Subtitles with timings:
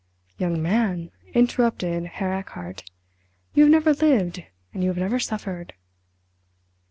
[0.39, 2.89] "Young man," interrupted Herr Erchardt,
[3.53, 4.41] "you have never lived
[4.73, 5.75] and you have never suffered!"